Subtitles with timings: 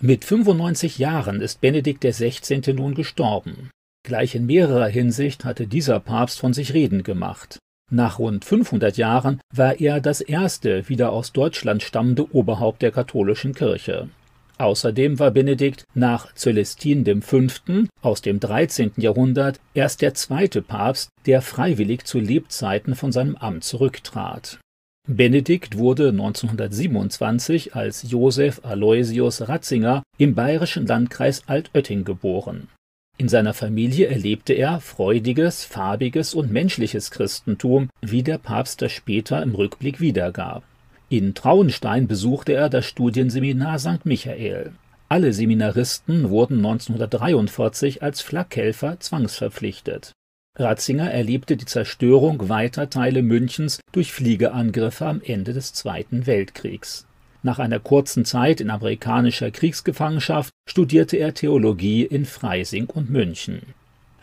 [0.00, 2.72] Mit 95 Jahren ist Benedikt XVI.
[2.72, 3.70] nun gestorben.
[4.06, 7.58] Gleich in mehrerer Hinsicht hatte dieser Papst von sich reden gemacht.
[7.90, 13.54] Nach rund 500 Jahren war er das erste wieder aus Deutschland stammende Oberhaupt der katholischen
[13.54, 14.08] Kirche.
[14.58, 17.46] Außerdem war Benedikt nach Celestin V.
[18.00, 18.92] aus dem 13.
[18.98, 24.60] Jahrhundert erst der zweite Papst, der freiwillig zu Lebzeiten von seinem Amt zurücktrat.
[25.10, 32.68] Benedikt wurde 1927 als Josef Aloysius Ratzinger im bayerischen Landkreis Altötting geboren.
[33.16, 39.42] In seiner Familie erlebte er freudiges, farbiges und menschliches Christentum, wie der Papst das später
[39.42, 40.62] im Rückblick wiedergab.
[41.08, 44.04] In Traunstein besuchte er das Studienseminar St.
[44.04, 44.72] Michael.
[45.08, 50.12] Alle Seminaristen wurden 1943 als Flakhelfer zwangsverpflichtet.
[50.58, 57.06] Ratzinger erlebte die Zerstörung weiter Teile Münchens durch Fliegerangriffe am Ende des Zweiten Weltkriegs.
[57.44, 63.62] Nach einer kurzen Zeit in amerikanischer Kriegsgefangenschaft studierte er Theologie in Freising und München.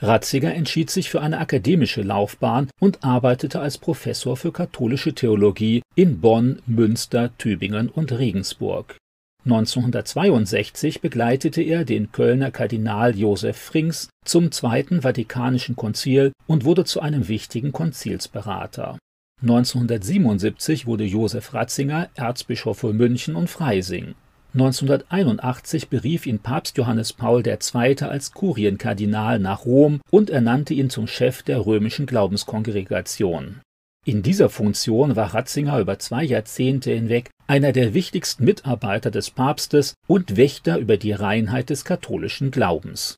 [0.02, 6.20] Ratzinger entschied sich für eine akademische Laufbahn und arbeitete als Professor für katholische Theologie in
[6.20, 8.98] Bonn, Münster, Tübingen und Regensburg.
[9.46, 17.00] 1962 begleitete er den Kölner Kardinal Josef Frings zum Zweiten Vatikanischen Konzil und wurde zu
[17.00, 18.98] einem wichtigen Konzilsberater.
[19.44, 24.16] 1977 wurde Josef Ratzinger Erzbischof für München und Freising.
[24.56, 28.02] 1981 berief ihn Papst Johannes Paul II.
[28.02, 33.62] als Kurienkardinal nach Rom und ernannte ihn zum Chef der römischen Glaubenskongregation.
[34.06, 39.95] In dieser Funktion war Ratzinger über zwei Jahrzehnte hinweg einer der wichtigsten Mitarbeiter des Papstes
[40.08, 43.17] und Wächter über die Reinheit des katholischen Glaubens.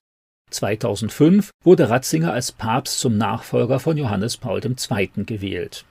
[0.49, 5.25] 2005 wurde Ratzinger als Papst zum Nachfolger von Johannes Paul II.
[5.25, 5.85] gewählt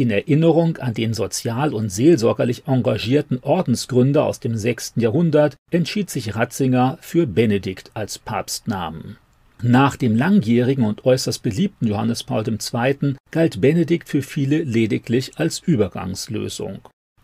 [0.00, 4.94] in Erinnerung an den sozial und seelsorgerlich engagierten Ordensgründer aus dem 6.
[4.96, 9.18] Jahrhundert entschied sich Ratzinger für Benedikt als Papstnamen.
[9.62, 13.16] Nach dem langjährigen und äußerst beliebten Johannes Paul II.
[13.30, 16.78] galt Benedikt für viele lediglich als Übergangslösung.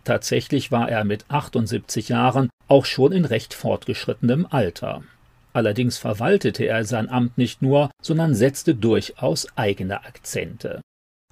[0.05, 5.03] Tatsächlich war er mit 78 Jahren auch schon in recht fortgeschrittenem Alter.
[5.55, 10.83] Allerdings verwaltete er sein Amt nicht nur, sondern setzte durchaus eigene Akzente.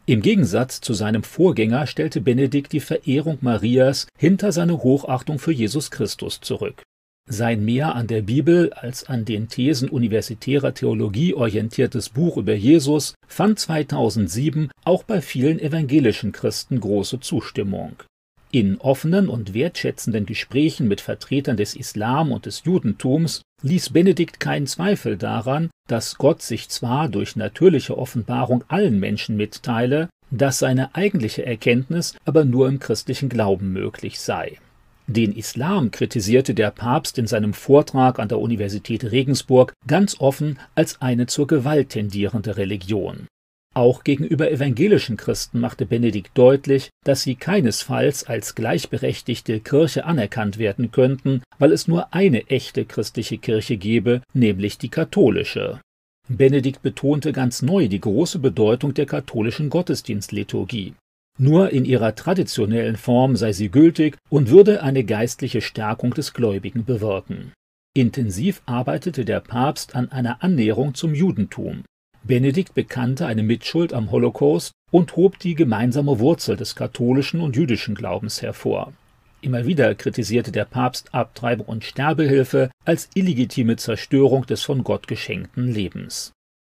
[0.06, 5.90] Im Gegensatz zu seinem Vorgänger stellte Benedikt die Verehrung Marias hinter seine Hochachtung für Jesus
[5.90, 6.82] Christus zurück.
[7.26, 13.14] Sein mehr an der Bibel als an den Thesen universitärer Theologie orientiertes Buch über Jesus
[13.26, 18.02] fand 2007 auch bei vielen evangelischen Christen große Zustimmung.
[18.50, 24.66] In offenen und wertschätzenden Gesprächen mit Vertretern des Islam und des Judentums ließ Benedikt keinen
[24.66, 31.44] Zweifel daran, dass Gott sich zwar durch natürliche Offenbarung allen Menschen mitteile, dass seine eigentliche
[31.46, 34.58] Erkenntnis aber nur im christlichen Glauben möglich sei.
[35.06, 41.02] Den Islam kritisierte der Papst in seinem Vortrag an der Universität Regensburg ganz offen als
[41.02, 43.26] eine zur Gewalt tendierende Religion.
[43.74, 50.92] Auch gegenüber evangelischen Christen machte Benedikt deutlich, dass sie keinesfalls als gleichberechtigte Kirche anerkannt werden
[50.92, 55.80] könnten, weil es nur eine echte christliche Kirche gebe, nämlich die katholische.
[56.28, 60.94] Benedikt betonte ganz neu die große Bedeutung der katholischen Gottesdienstliturgie.
[61.38, 66.84] Nur in ihrer traditionellen Form sei sie gültig und würde eine geistliche Stärkung des Gläubigen
[66.84, 67.52] bewirken.
[67.96, 71.84] Intensiv arbeitete der Papst an einer Annäherung zum Judentum.
[72.22, 77.94] Benedikt bekannte eine Mitschuld am Holocaust und hob die gemeinsame Wurzel des katholischen und jüdischen
[77.94, 78.92] Glaubens hervor.
[79.40, 85.68] Immer wieder kritisierte der Papst Abtreibung und Sterbehilfe als illegitime Zerstörung des von Gott geschenkten
[85.72, 86.32] Lebens.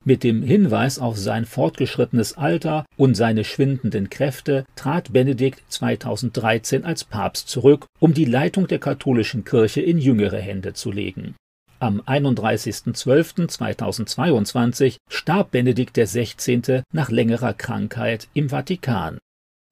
[0.06, 7.04] Mit dem Hinweis auf sein fortgeschrittenes Alter und seine schwindenden Kräfte trat Benedikt 2013 als
[7.04, 11.37] Papst zurück, um die Leitung der katholischen Kirche in jüngere Hände zu legen.
[11.78, 16.82] Am 31.12.2022 starb Benedikt XVI.
[16.92, 19.16] nach längerer Krankheit im Vatikan.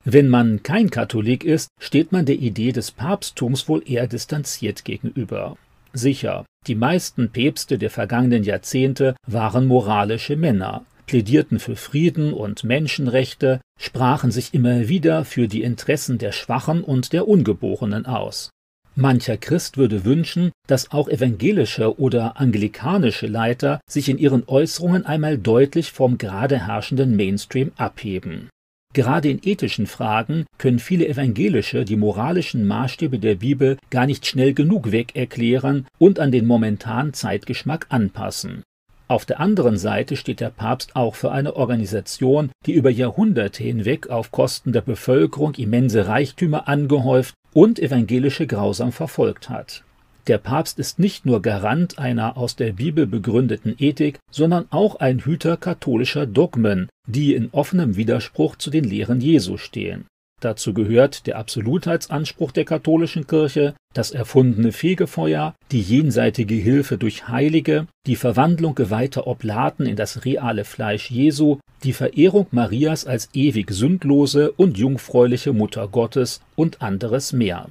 [0.04, 5.58] Wenn man kein Katholik ist, steht man der Idee des Papsttums wohl eher distanziert gegenüber.
[5.92, 13.60] Sicher, die meisten Päpste der vergangenen Jahrzehnte waren moralische Männer, plädierten für Frieden und Menschenrechte,
[13.78, 18.50] sprachen sich immer wieder für die Interessen der Schwachen und der Ungeborenen aus.
[18.94, 25.38] Mancher Christ würde wünschen, dass auch evangelische oder anglikanische Leiter sich in ihren Äußerungen einmal
[25.38, 28.50] deutlich vom gerade herrschenden Mainstream abheben.
[28.94, 34.52] Gerade in ethischen Fragen können viele Evangelische die moralischen Maßstäbe der Bibel gar nicht schnell
[34.52, 38.62] genug weg erklären und an den momentanen Zeitgeschmack anpassen.
[39.08, 44.08] Auf der anderen Seite steht der Papst auch für eine Organisation, die über Jahrhunderte hinweg
[44.08, 49.84] auf Kosten der Bevölkerung immense Reichtümer angehäuft und evangelische grausam verfolgt hat.
[50.28, 55.20] Der Papst ist nicht nur Garant einer aus der Bibel begründeten Ethik, sondern auch ein
[55.20, 60.06] Hüter katholischer Dogmen, die in offenem Widerspruch zu den Lehren Jesu stehen.
[60.40, 67.86] Dazu gehört der Absolutheitsanspruch der katholischen Kirche, das erfundene Fegefeuer, die jenseitige Hilfe durch Heilige,
[68.06, 74.52] die Verwandlung geweihter Oblaten in das reale Fleisch Jesu, die Verehrung Marias als ewig sündlose
[74.52, 77.68] und jungfräuliche Mutter Gottes und anderes mehr.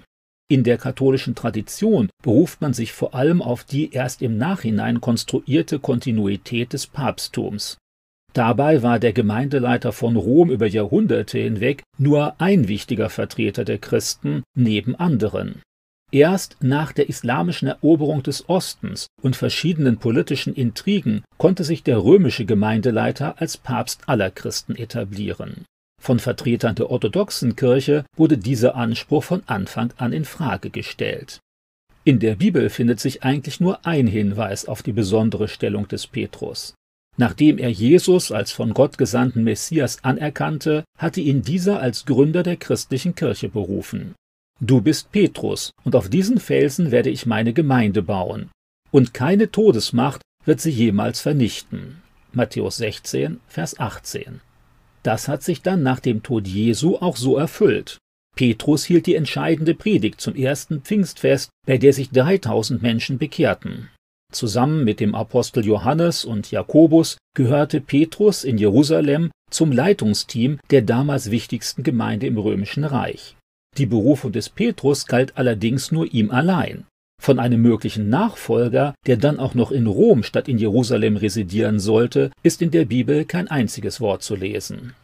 [0.51, 5.79] In der katholischen Tradition beruft man sich vor allem auf die erst im Nachhinein konstruierte
[5.79, 7.77] Kontinuität des Papsttums.
[8.33, 14.43] Dabei war der Gemeindeleiter von Rom über Jahrhunderte hinweg nur ein wichtiger Vertreter der Christen
[14.53, 15.61] neben anderen.
[16.11, 22.43] Erst nach der islamischen Eroberung des Ostens und verschiedenen politischen Intrigen konnte sich der römische
[22.43, 25.63] Gemeindeleiter als Papst aller Christen etablieren.
[26.01, 31.39] Von Vertretern der orthodoxen Kirche wurde dieser Anspruch von Anfang an in Frage gestellt.
[32.03, 36.73] In der Bibel findet sich eigentlich nur ein Hinweis auf die besondere Stellung des Petrus.
[37.17, 42.57] Nachdem er Jesus als von Gott gesandten Messias anerkannte, hatte ihn dieser als Gründer der
[42.57, 44.15] christlichen Kirche berufen.
[44.59, 48.49] Du bist Petrus, und auf diesen Felsen werde ich meine Gemeinde bauen,
[48.89, 52.01] und keine Todesmacht wird sie jemals vernichten.
[52.33, 54.41] Matthäus 16, Vers 18.
[55.03, 57.97] Das hat sich dann nach dem Tod Jesu auch so erfüllt.
[58.35, 63.89] Petrus hielt die entscheidende Predigt zum ersten Pfingstfest, bei der sich 3000 Menschen bekehrten.
[64.31, 71.31] Zusammen mit dem Apostel Johannes und Jakobus gehörte Petrus in Jerusalem zum Leitungsteam der damals
[71.31, 73.35] wichtigsten Gemeinde im römischen Reich.
[73.77, 76.85] Die Berufung des Petrus galt allerdings nur ihm allein.
[77.21, 82.31] Von einem möglichen Nachfolger, der dann auch noch in Rom statt in Jerusalem residieren sollte,
[82.41, 84.95] ist in der Bibel kein einziges Wort zu lesen.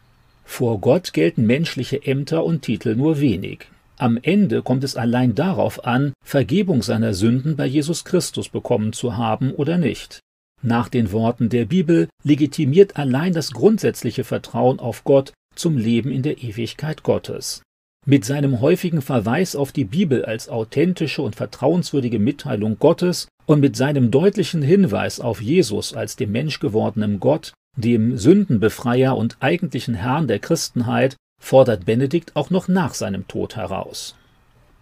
[0.44, 3.66] Vor Gott gelten menschliche Ämter und Titel nur wenig.
[3.98, 9.16] Am Ende kommt es allein darauf an, Vergebung seiner Sünden bei Jesus Christus bekommen zu
[9.16, 10.18] haben oder nicht.
[10.60, 16.22] Nach den Worten der Bibel legitimiert allein das grundsätzliche Vertrauen auf Gott zum Leben in
[16.22, 17.62] der Ewigkeit Gottes.
[18.06, 23.76] Mit seinem häufigen Verweis auf die Bibel als authentische und vertrauenswürdige Mitteilung Gottes und mit
[23.76, 30.38] seinem deutlichen Hinweis auf Jesus als dem menschgewordenen Gott, dem Sündenbefreier und eigentlichen Herrn der
[30.38, 34.14] Christenheit, fordert Benedikt auch noch nach seinem Tod heraus